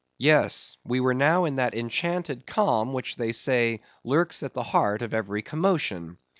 [0.17, 5.03] Yes, we were now in that enchanted calm which they say lurks at the heart
[5.03, 6.17] of every commotion.